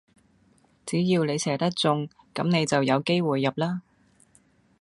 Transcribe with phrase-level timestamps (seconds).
[0.83, 3.83] 只要你射得中,咁你就有機會入啦